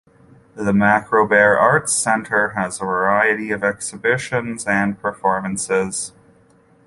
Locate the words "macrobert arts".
0.71-1.93